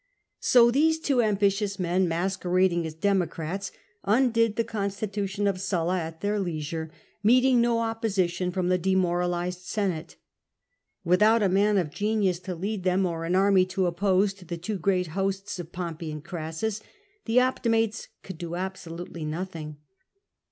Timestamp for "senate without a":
9.63-11.49